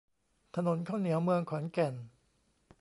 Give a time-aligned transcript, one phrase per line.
[0.55, 1.93] ถนนข้าวเหนียว เมืองขอนแก่น